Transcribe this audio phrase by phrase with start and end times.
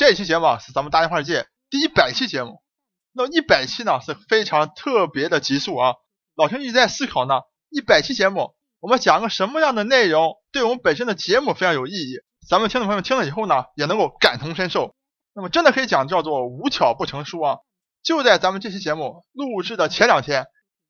[0.00, 2.62] 这一期节目啊是咱们大电话界第一百期节目。
[3.12, 5.96] 那一百期呢是非常特别的集数啊。
[6.34, 12.14] 老陈一直在思考呢，一百期节目我们讲个什么样的内容，对我们本身的节目非常有意义，
[12.48, 14.94] 咱们听众朋友听了以后呢，也能够感同身受。
[15.34, 17.58] 那么真的可以讲叫做无巧不成书啊。
[18.02, 20.46] 就在咱们这期节目录制的前两天，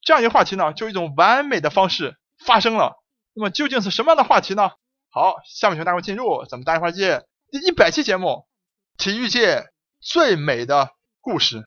[0.00, 2.16] 这样一个话题呢，就一种完美的方式
[2.46, 2.94] 发生了。
[3.34, 4.70] 那么究竟是什么样的话题呢？
[5.10, 8.46] 好，下面请大家进入咱们大话界第一百期节目——
[8.96, 9.64] 体育界
[10.00, 11.64] 最美的故事。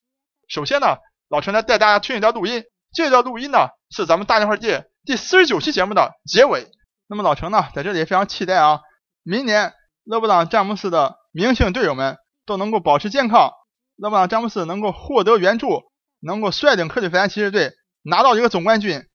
[0.47, 0.97] 首先呢，
[1.29, 2.63] 老陈来带大家听一段录音。
[2.93, 6.67] 这段录音呢，是咱们大电话界第四十九期节目的结尾。
[7.07, 8.79] 那么老陈呢，在这里非常期待啊，
[9.23, 13.51] 明年勒布朗詹姆斯的明星队友们都能够保持健康，
[13.97, 15.83] 勒布朗詹姆斯能够获得援助，
[16.21, 17.73] 能够率领克利夫兰骑士队
[18.03, 19.05] 拿到一个总冠军，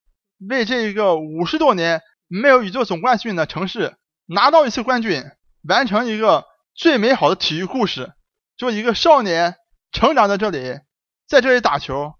[0.48, 5.24] 为这个五十多年没有宇宙总冠军的城市拿到一次冠军，
[5.66, 6.44] 完成一个
[6.74, 8.12] 最美好的体育故事。
[8.56, 9.56] 就一个少年
[9.90, 10.80] 成长在这里。
[11.28, 12.18] 在这里打球，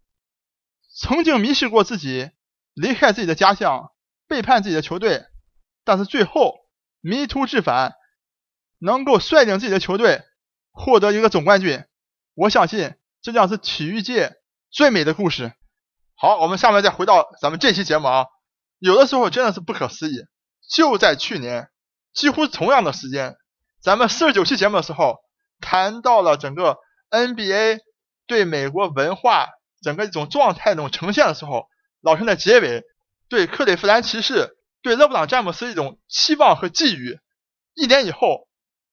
[0.98, 2.30] 曾经迷失过自己，
[2.72, 3.92] 离开自己的家乡，
[4.26, 5.26] 背叛自己的球队，
[5.84, 6.54] 但是最后
[7.02, 7.92] 迷途知返，
[8.78, 10.22] 能够率领自己的球队
[10.70, 11.84] 获得一个总冠军。
[12.34, 14.36] 我相信这将是体育界
[14.70, 15.52] 最美的故事。
[16.14, 18.26] 好，我们下面再回到咱们这期节目啊，
[18.78, 20.24] 有的时候真的是不可思议。
[20.70, 21.68] 就在去年，
[22.14, 23.36] 几乎同样的时间，
[23.82, 25.18] 咱们四十九期节目的时候，
[25.60, 26.78] 谈到了整个
[27.10, 27.80] NBA。
[28.28, 29.48] 对美国文化
[29.82, 31.66] 整个一种状态那种呈现的时候，
[32.00, 32.82] 老陈在结尾
[33.28, 37.18] 对克利夫兰骑士、对勒布朗詹姆斯一种期望和寄予，
[37.74, 38.48] 一年以后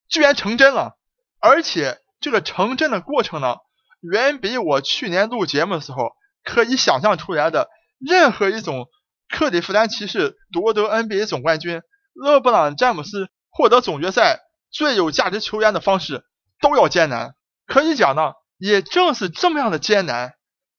[0.10, 0.98] 居然成真了，
[1.40, 3.58] 而且这个成真的过程呢，
[4.02, 6.10] 远比我去年录节目的时候
[6.44, 8.88] 可以想象出来的任何一种
[9.30, 11.82] 克利夫兰骑士夺得 NBA 总冠军、
[12.14, 16.24] 勒布朗詹姆斯获得总决赛最有价值球员的方式
[16.62, 17.36] 都要艰难。
[17.66, 18.34] 可以讲呢。
[18.62, 20.34] 也正是这么样的艰难，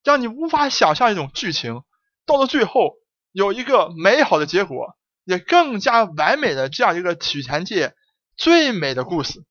[0.04, 1.82] 让你无法想象一种剧情，
[2.26, 2.92] 到了最后
[3.32, 7.94] 有一个美好的结果，也更加完美的这样一个体坛界
[8.36, 9.46] 最美的故事，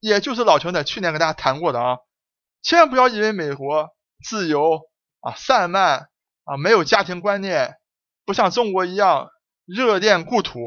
[0.00, 1.96] 也就是老陈在去年跟大家谈过的啊，
[2.60, 3.88] 千万不要以为美国
[4.22, 4.82] 自由
[5.20, 6.08] 啊散漫
[6.44, 7.76] 啊没有家庭观念，
[8.26, 9.30] 不像中国一样
[9.64, 10.58] 热恋故土。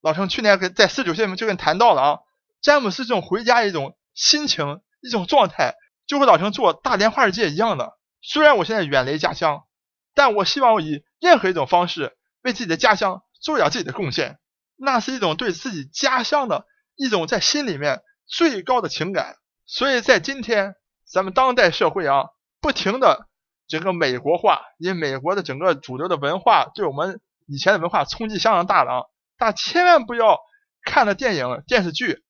[0.00, 2.18] 老陈去年跟在四九节目就跟谈到了啊，
[2.62, 5.74] 詹姆斯这种回家一种心情一种状态。
[6.04, 9.62] 就和老陈做大连花世界一样的，虽然我现在远离家乡，
[10.14, 14.38] 但我希望我以任何一种方式为自己的家乡做点自己的贡献，
[14.76, 19.36] 那是一种对自己家乡的一种在心里面最高的情感。
[19.64, 20.74] 所以在今天
[21.06, 22.26] 咱们当代社会啊，
[22.60, 23.28] 不停的
[23.68, 29.02] 整个美国化，因为美国的整个主流的文化对我们以前的文化冲击相当大了啊，
[29.38, 30.38] 但千万不要
[30.84, 32.22] 看了电影电视剧，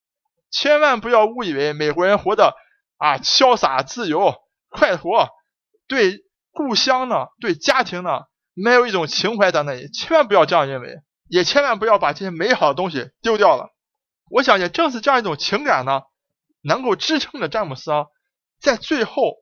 [0.52, 2.54] 千万不要误以为美国人活的。
[2.98, 4.32] 啊，潇洒自由、
[4.68, 5.28] 快活，
[5.88, 6.20] 对
[6.52, 13.70] 故乡呢，对家庭呢，没有一种情怀在那里，千万不要这样认为，也千万不要把这些美好的东西丢掉了。
[14.30, 16.02] 我想，也正是这样一种情感呢，
[16.62, 18.06] 能够支撑着詹姆斯啊，
[18.60, 19.34] 在最后，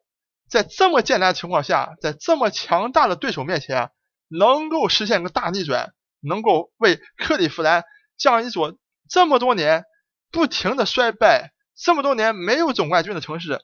[0.48, 3.90] 在这么艰难的情况下，在这么强大的对手面前，
[4.28, 7.84] 能够实现一个大逆转，能够为克利夫兰
[8.16, 8.74] 这样一所
[9.10, 9.84] 这么多年
[10.30, 11.52] 不停的衰败。
[11.76, 13.60] 这么多年没有总冠军的城市，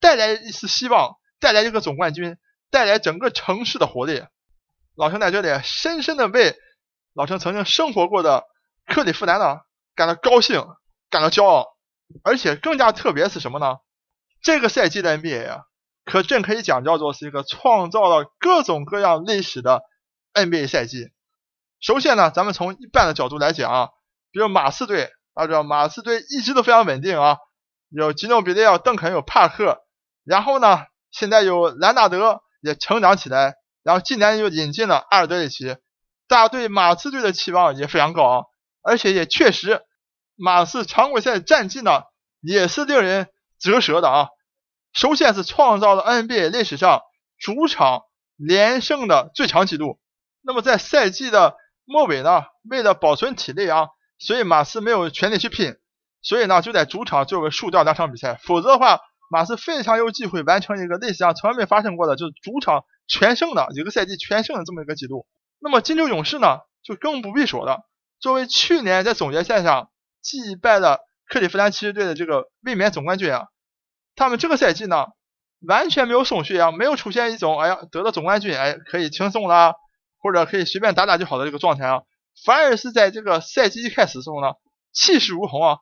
[0.00, 2.36] 带来一丝希望，带来一个总冠军，
[2.70, 4.22] 带来整个城市的活力。
[4.96, 6.56] 老陈在这里深深的为
[7.12, 8.44] 老陈曾经生活过的
[8.86, 9.60] 克利夫兰呢
[9.94, 10.64] 感到高兴，
[11.10, 11.66] 感到骄傲。
[12.22, 13.76] 而且更加特别是什么呢？
[14.42, 15.64] 这个赛季的 NBA 啊，
[16.06, 19.82] 可真可以讲叫做是一个创造了各种各样历史的
[20.32, 21.10] NBA 赛季。
[21.80, 23.88] 首先呢，咱们从一般的角度来讲啊，
[24.30, 27.36] 比如马刺队，啊，这马刺队一直都非常稳定啊。
[27.90, 29.78] 有吉诺比利奥、邓肯、有帕克，
[30.24, 30.80] 然后呢，
[31.12, 33.54] 现在有兰纳德也成长起来，
[33.84, 35.76] 然后今年又引进了阿尔德里奇，
[36.26, 38.42] 大家对马刺队的期望也非常高啊，
[38.82, 39.80] 而且也确实，
[40.34, 42.02] 马刺常规赛战绩呢
[42.40, 43.28] 也是令人
[43.60, 44.28] 啧舌的啊。
[44.92, 47.02] 首先是创造了 NBA 历史上
[47.38, 48.02] 主场
[48.34, 50.00] 连胜的最长纪录，
[50.42, 53.86] 那么在赛季的末尾呢，为了保存体力啊，
[54.18, 55.76] 所以马刺没有全力去拼。
[56.20, 59.00] 所以呢，就在主场作为输掉两场比赛，否则的话，
[59.30, 65.26] 马刺非常有机会完成一个历史上从来没发生过的，就是主场全胜的一个赛季全胜的这么一个记录。
[65.60, 67.82] 那么金州勇士呢，就更不必说了。
[68.20, 70.98] 作为去年在总决赛上击败了
[71.28, 73.46] 克利夫兰骑士队的这个卫冕总冠军啊，
[74.16, 75.06] 他们这个赛季呢，
[75.60, 79.74] 完全没有松懈啊，没有出现一种哎呀得了总冠军哎可以轻松了，
[80.18, 82.02] 或者可以随便打打就好的这个状态啊，
[82.44, 84.54] 反而是在这个赛季一开始的时候呢，
[84.92, 85.78] 气势如虹啊。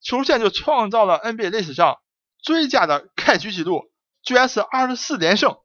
[0.00, 1.96] 出现就创造了 NBA 历史上
[2.40, 3.82] 最佳的开局纪录
[4.22, 5.56] 居然是二十四连胜。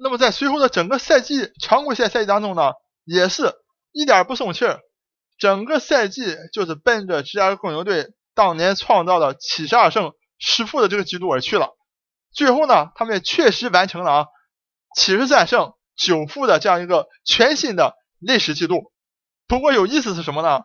[0.00, 2.72] 那么在随后的整个赛季常规赛赛季当中呢，
[3.04, 3.52] 也是
[3.92, 4.80] 一点不松气儿，
[5.38, 11.76] 整个赛季就是奔着芝加哥公牛队当年创造的七十二胜十负的这个纪录而去了。
[12.32, 14.26] 最后呢，他们也确实完成了啊
[14.96, 18.92] 七十三胜九负的这样一个全新的历史记录。
[19.48, 20.64] 不过有意思是什么呢？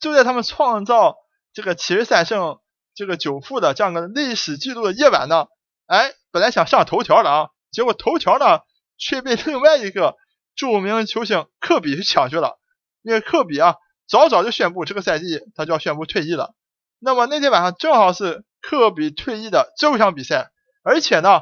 [0.00, 1.16] 就在他们创造
[1.52, 2.58] 这个七十三胜
[2.94, 5.46] 这个九负的这样个历史记录的夜晚呢，
[5.86, 8.60] 哎，本来想上头条的啊，结果头条呢
[8.98, 10.16] 却被另外一个
[10.56, 12.58] 著名球星科比去抢去了。
[13.02, 13.76] 因为科比啊，
[14.08, 16.54] 早早就宣布这个赛季他就要宣布退役了。
[16.98, 20.50] 那么那天晚上正好是科比退役的最后一场比赛。
[20.82, 21.40] 而且呢，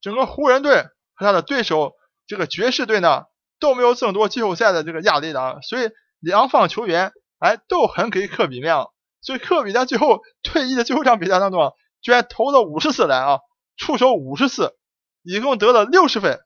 [0.00, 0.84] 整个湖人队
[1.14, 1.92] 和他的对手
[2.26, 3.24] 这个爵士队呢
[3.58, 5.90] 都没有争夺季后赛的这个压力的啊，所以
[6.22, 8.88] 两方球员哎都很给科比面子。
[9.20, 13.38] 所以科比在最后退役的最后一场比赛当中，居然投了五十次篮啊，
[13.76, 14.74] 出手五十次，
[15.22, 16.40] 一共得了六十分，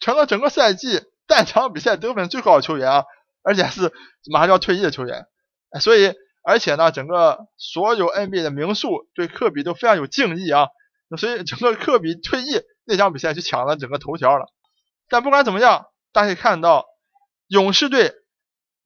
[0.00, 3.04] 成了整个赛季单场比赛得分最高的球员啊，
[3.42, 3.92] 而且是
[4.32, 5.26] 马上就要退役的球员。
[5.80, 10.68] 所以，而且呢，整个所有 NBA 的名宿对科比都非常有敬意啊。
[11.18, 14.46] 所以整个科比退役那场比赛就抢了整个头条了。
[15.10, 16.86] 但不管怎么样，大家可以看到，
[17.48, 18.14] 勇士队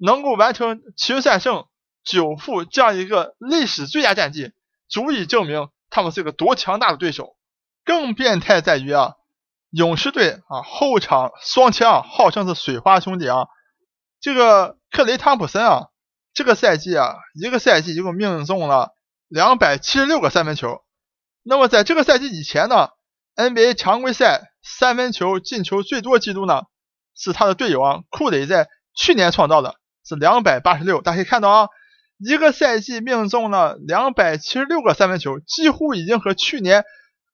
[0.05, 1.67] 能够完成七十三胜
[2.03, 4.51] 九负这样一个历史最佳战绩，
[4.89, 7.37] 足以证明他们是个多强大的对手。
[7.85, 9.15] 更变态在于啊，
[9.71, 13.47] 勇士队啊后场双枪号称是水花兄弟啊，
[14.21, 15.87] 这个克雷汤普森啊，
[16.35, 18.97] 这个赛季啊一个赛季一共命中了
[19.29, 20.83] 两百七十六个三分球。
[21.45, 22.91] 那么在这个赛季以前呢
[23.37, 26.63] ，NBA 常规赛三分球进球最多记录呢，
[27.17, 31.01] 是他的队友啊库里在去年创造的，是两百八十六。
[31.03, 31.69] 大家可以看到啊，
[32.19, 36.85] 一个赛季命中了两百七十六个三分球，几乎已经和去年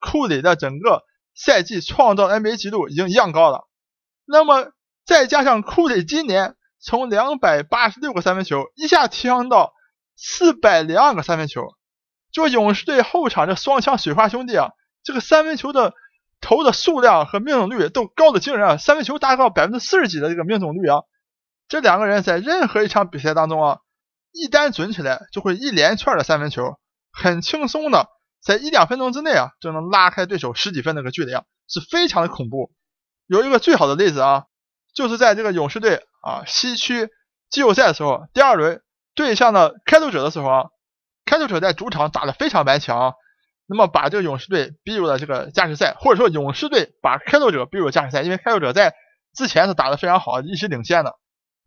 [0.01, 1.03] 库里的整个
[1.35, 3.69] 赛季创造 NBA 纪录已经一样高了。
[4.25, 4.73] 那么
[5.07, 9.73] 再加上库里今年从两百八十六个三分球一下提升到
[10.17, 11.63] 四百零二个三分球。
[12.31, 14.69] 就勇士队后场这双枪水花兄弟啊，
[15.03, 15.95] 这个三分球的
[16.43, 20.99] 投的数量和命中率都高的惊人啊，三分球达到百分之四十几的这个命中率啊，
[21.69, 23.79] 这两个人在任何一场比赛当中啊，
[24.33, 26.79] 一旦准起来就会一连串的三分球，
[27.13, 28.09] 很轻松的
[28.43, 32.73] 在一两分钟之内啊就能拉开对手十几分那个距离啊，是非常的恐怖。
[33.27, 34.47] 有一个最好的例子啊，
[34.95, 37.09] 就是在这个勇士队啊西区
[37.51, 38.83] 季后赛的时候，第二轮
[39.15, 40.65] 对上的开拓者的时候啊。
[41.27, 43.13] 开拓者在主场打得非常顽强，
[43.67, 48.95] 那么把这个勇士队逼入了这个加时赛，或者说勇士队把开拓者逼入加时赛，因为开拓者在
[49.35, 51.19] 之前是打得非常好，一直领先的。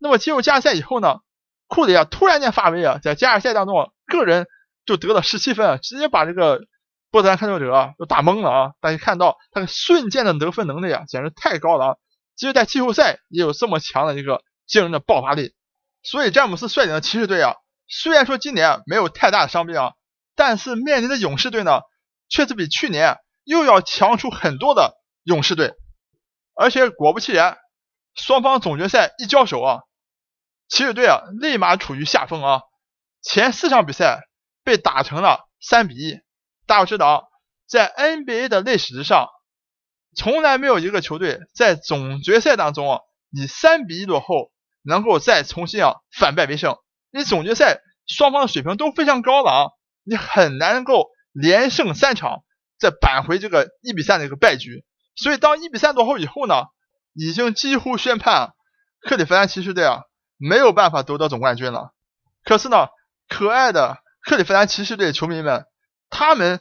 [0.02, 1.20] 那么进入加时赛以后呢，
[1.68, 4.48] 库里啊突然间发威啊，在加时赛当中啊个人
[4.86, 6.62] 就得了十七分啊，直接把这个
[7.12, 8.72] 波特兰开拓者啊都打懵了啊！
[8.82, 11.96] 大家看到他的瞬间的得分能力啊，简直太高了啊！
[12.36, 15.54] 其实，在季后赛也有这么强的一个惊人的爆发力，
[16.02, 17.56] 所以詹姆斯率领的骑士队啊。
[17.88, 19.92] 虽然说今年没有太大的伤病啊，
[20.36, 21.82] 但是面临的勇士队呢，
[22.30, 25.74] 却是比去年又要强出很多的勇士队。
[26.56, 27.58] 而且果不其然，
[28.16, 29.80] 双方总决赛一交手啊，
[30.72, 32.62] 骑士队啊立马处于下风啊，
[33.22, 34.22] 前四场比赛
[34.64, 36.22] 被打成了三比一。
[36.66, 37.30] 大家知道，
[37.68, 39.28] 在 NBA 的历史之上，
[40.16, 43.00] 从来没有一个球队在总决赛当中啊
[43.32, 46.78] 以三比一落后，能够再重新啊反败为胜。
[47.12, 49.68] 你总决赛双方的水平都非常高了啊，
[50.06, 52.46] 你很难够连胜三场
[52.80, 54.86] 再扳回这个一比三的一个败局。
[55.18, 56.64] 所以当一比三落后以后呢，
[57.14, 58.54] 已经几乎宣判
[59.02, 60.04] 克利夫兰骑士队啊
[60.42, 61.94] 没有办法夺得总冠军了。
[62.44, 62.88] 可是呢，
[63.30, 65.66] 可爱的克利夫兰骑士队球迷们，
[66.10, 66.60] 他们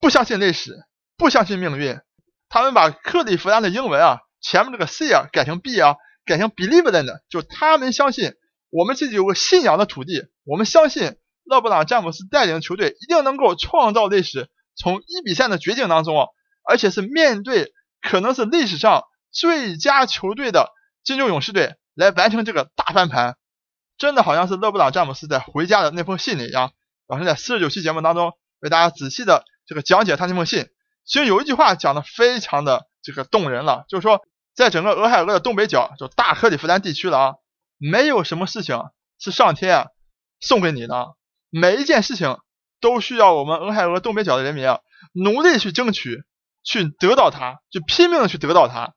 [0.00, 0.84] 不相信历史，
[1.16, 2.00] 不相信命运，
[2.48, 8.34] 他们把克利夫兰的英文啊前面这个 C 啊改成 B 啊，改成 Believe in，就他们相信。
[8.72, 16.28] 我们自己有个信仰的土地，我们相信勒布朗詹姆斯带领球队一定能够创造历史，从一比三的绝境当中啊，
[16.62, 20.70] 而且是面对可能是历史上最佳球队的
[21.02, 23.36] 金州勇士队来完成这个大翻盘，
[23.98, 26.72] 真的好像是勒布朗詹姆斯在回家的那封信里一样。
[27.06, 30.68] 老师在四十九期节目当中为大家仔细的这个讲解他那封信，
[31.04, 34.22] 其实有一句话讲的非常的这个动人了，就是说
[34.54, 37.34] 在整个俄亥俄的东北角，就大克里夫兰地区了啊。
[37.78, 38.78] 没有什么事情
[39.18, 39.86] 是上天啊
[40.38, 41.14] 送给你的，
[41.48, 42.38] 每一件事情
[42.80, 44.80] 都需要我们俄亥俄东北角的人民啊
[45.12, 46.22] 努力去争取，
[46.62, 48.94] 去得到它，就拼命的去得到它。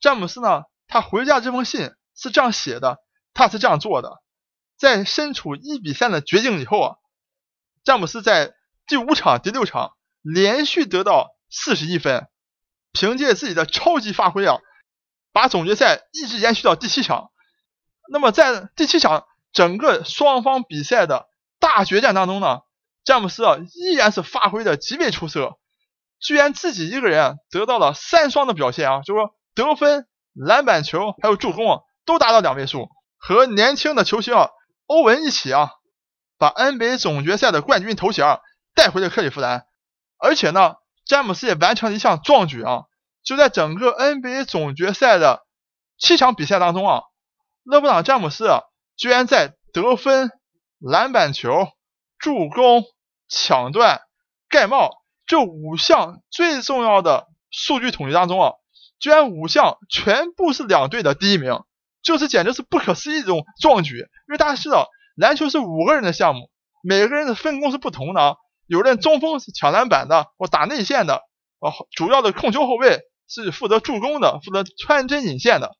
[0.00, 1.90] 詹姆斯呢，他回家这封信
[2.20, 2.98] 是这样写的，
[3.32, 4.22] 他是这样做的。
[4.76, 6.96] 在身处一比三的绝境以后啊，
[7.84, 8.54] 詹姆斯在
[8.86, 12.28] 第五场、第六场连续得到四十一分，
[12.92, 14.58] 凭借自己的超级发挥啊，
[15.32, 17.30] 把总决赛一直延续到第七场。
[18.10, 22.60] 那么在第七场整个双方比赛的大决战当中呢，
[23.04, 25.58] 詹姆斯啊依然是发挥的极为出色，
[26.18, 32.88] 居然自己一个人得到了三双的表现啊，就是说得分、篮板、球还有助攻啊都达到两位数，
[33.18, 34.48] 和年轻的球星啊
[34.86, 35.70] 欧文一起啊，
[36.38, 38.40] 把 NBA 总决赛的冠军头衔
[38.74, 39.64] 带回了克利夫兰。
[40.18, 40.74] 而且呢，
[41.06, 42.82] 詹姆斯也完成了一项壮举啊，
[43.22, 45.46] 就在整个 NBA 总决赛的
[45.98, 47.02] 七场比赛当中啊。
[47.62, 48.48] 勒布朗·詹姆斯
[48.96, 50.32] 居然在得分、
[50.80, 51.68] 篮板球、
[52.18, 52.82] 助攻、
[53.28, 54.00] 抢断、
[54.48, 54.90] 盖帽
[55.26, 58.54] 这五项最重要的数据统计当中啊，
[58.98, 61.62] 居然五项全部是两队的第一名，
[62.02, 63.96] 就是简直是不可思议这种壮举。
[63.96, 66.50] 因为大家知道，篮球是五个人的项目，
[66.82, 68.34] 每个人的分工是不同的啊。
[68.66, 71.16] 有人中锋是抢篮板的，或打内线的，
[71.58, 75.72] 啊，主要的控球后卫是负责助攻的，负责穿针引线的。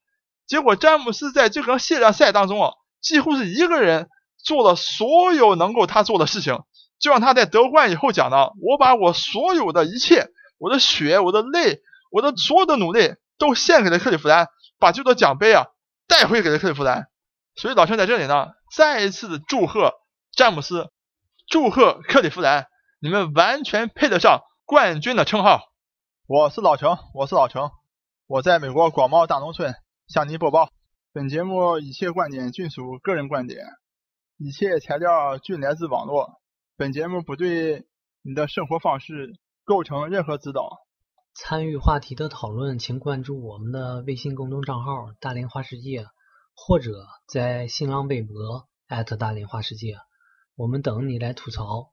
[0.47, 4.09] 结果詹姆斯在这个系列赛当中啊，几乎是一个人
[4.43, 6.59] 做了所有能够他做的事情，
[6.99, 10.27] 就像他在得冠以后讲的，我把我所有的一切，
[10.59, 14.49] 我的血，我的泪，我的所有的努力都献给了克利夫兰，
[14.81, 15.67] 把这座奖杯啊
[16.11, 17.07] 带回给了克利夫兰。
[17.55, 19.95] 所以老陈在这里呢，再一次的祝贺
[20.33, 20.91] 詹姆斯，
[21.47, 22.67] 祝贺克利夫兰，
[23.01, 25.63] 你们完全配得上冠军的称号。
[26.27, 27.71] 我是老程，我是老程，
[28.27, 29.75] 我在美国广袤大农村。
[30.09, 30.71] 向您播报，
[31.13, 33.65] 本节目一切观点均属个人观点，
[34.39, 36.41] 一切材料均来自网络。
[36.77, 37.85] 本节目不对
[38.23, 40.79] 你的生活方式构成任何指导。
[41.33, 46.07] 参与话题的讨论，请关注我们的微信公众账号“大连花世界”，
[46.55, 48.69] 或者在新浪微博
[49.19, 49.97] 大连花世界，
[50.57, 51.93] 我们等你来吐槽。